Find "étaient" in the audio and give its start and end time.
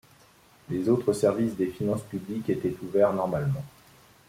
2.49-2.73